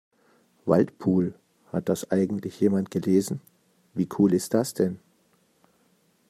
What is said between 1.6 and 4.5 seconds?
hat das eigentlich jemand gelesen? Wie cool